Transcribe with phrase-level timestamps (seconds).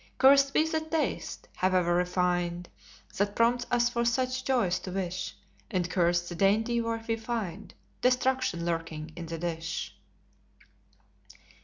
[0.17, 2.69] Cursed be the taste, howe'er refined,
[3.17, 5.35] That prompts us for such joys to wish;
[5.69, 9.95] And cursed the dainty where we find Destruction lurking in the dish.